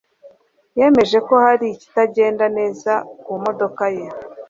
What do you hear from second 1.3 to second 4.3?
hari ikitagenda neza ku modoka ye.